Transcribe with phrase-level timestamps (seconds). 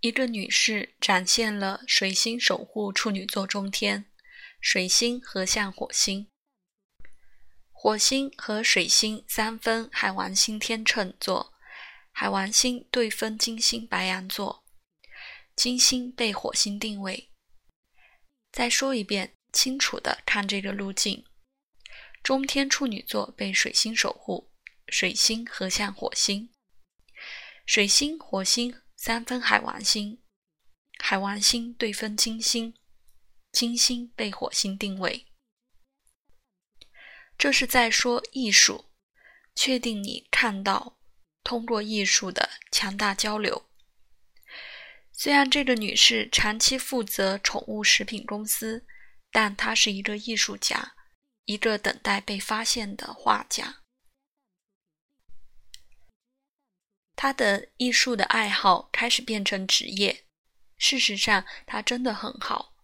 [0.00, 4.08] 一个女士展现了水星守护处女座中天，
[4.60, 6.28] 水星合相火星，
[7.72, 11.52] 火星和水星三分海王星天秤座，
[12.12, 14.64] 海王星对分金星白羊座，
[15.56, 17.30] 金星被火星定位。
[18.52, 21.24] 再说一遍，清楚的看这个路径：
[22.22, 24.52] 中天处女座被水星守护，
[24.86, 26.50] 水星合相火星，
[27.66, 28.80] 水星火星。
[29.00, 30.20] 三分海王星，
[30.98, 32.74] 海王星对分金星，
[33.52, 35.24] 金星被火星定位。
[37.38, 38.86] 这是在说艺术，
[39.54, 40.98] 确定你看到
[41.44, 43.70] 通过艺术的强大交流。
[45.12, 48.84] 虽然这个女士长期负责宠物食品公司，
[49.30, 50.96] 但她是一个艺术家，
[51.44, 53.84] 一个等待被发现的画家。
[57.20, 60.22] 他的艺术的爱好开始变成职业。
[60.76, 62.76] 事实上，他真的很好，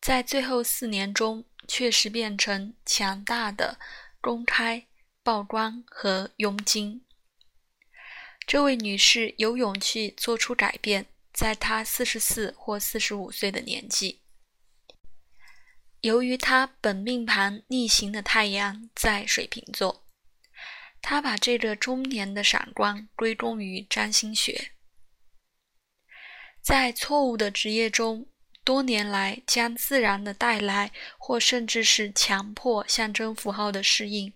[0.00, 3.78] 在最后四年中确实变成强大的
[4.20, 4.88] 公开
[5.22, 7.06] 曝光和佣金。
[8.44, 14.22] 这位女士有勇气做出改变，在她四十四或四十五岁的年纪，
[16.00, 20.04] 由于她本命盘逆行的太阳在水瓶座。
[21.02, 24.72] 他把这个中年的闪光归功于占星学。
[26.62, 28.28] 在错误的职业中，
[28.64, 34.34] 多年来将自然的带来，或甚至是强迫象征符号的适应。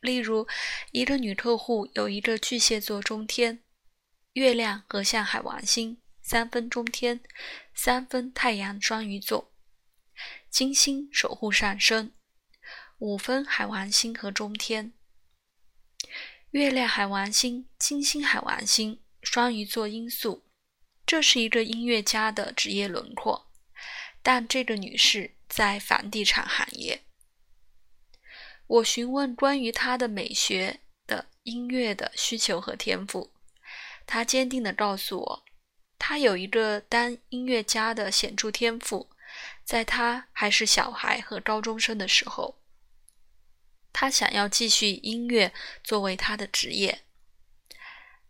[0.00, 0.46] 例如，
[0.90, 3.62] 一个女客户有一个巨蟹座中天，
[4.32, 7.20] 月亮和向海王星三分中天，
[7.72, 9.52] 三分太阳双鱼座，
[10.50, 12.12] 金星守护上升，
[12.98, 14.92] 五分海王星和中天。
[16.58, 20.44] 月亮海王星、金星海王星、双鱼座因素，
[21.06, 23.48] 这是一个音乐家的职业轮廓。
[24.24, 27.04] 但这个女士在房地产行业。
[28.66, 33.32] 我询问关于她的美学的音乐的需求和天赋，
[34.04, 35.44] 她坚定地告诉我，
[35.96, 39.08] 她有一个当音乐家的显著天赋，
[39.64, 42.58] 在她还是小孩和高中生的时候。
[44.00, 47.02] 他想要继续音乐作为他的职业，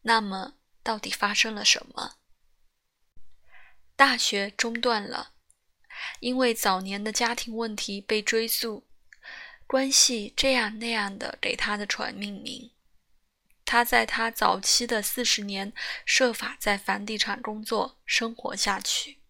[0.00, 2.14] 那么到底发生了什么？
[3.94, 5.34] 大学中断了，
[6.20, 8.88] 因为早年的家庭问题被追溯，
[9.66, 12.72] 关系这样那样的给他的船命名。
[13.66, 15.74] 他在他早期的四十年
[16.06, 19.20] 设法在房地产工作生活下去。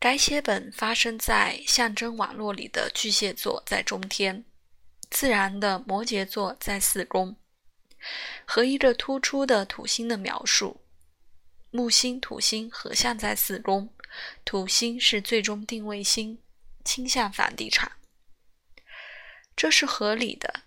[0.00, 4.44] 改写本发生在象征网络里的巨蟹座在中天，
[5.10, 7.36] 自然的摩羯座在四宫，
[8.44, 10.80] 和一个突出的土星的描述。
[11.70, 13.92] 木星、土星合相在四宫，
[14.44, 16.38] 土星是最终定位星，
[16.84, 17.90] 倾向房地产，
[19.56, 20.62] 这是合理的。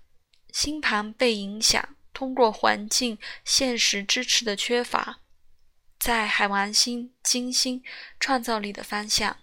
[0.52, 5.22] 星盘被影响，通过环境现实支持的缺乏。
[6.02, 7.84] 在海王星、金星
[8.20, 9.38] 创造力的方向，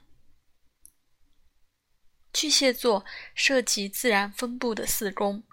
[2.32, 5.44] 巨蟹座涉及自然分布的四宫，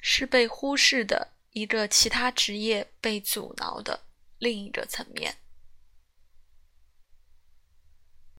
[0.00, 4.06] 是被忽视的一个其他职业被阻挠的
[4.38, 5.36] 另一个层面。